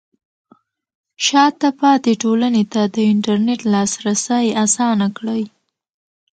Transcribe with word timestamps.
شاته 1.25 1.69
پاتې 1.81 2.11
ټولنې 2.23 2.63
ته 2.73 2.81
د 2.95 2.97
انټرنیټ 3.11 3.61
لاسرسی 3.73 4.45
اسانه 4.63 5.07
کړئ. 5.17 5.43